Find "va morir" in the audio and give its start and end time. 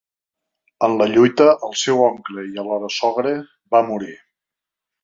3.77-4.15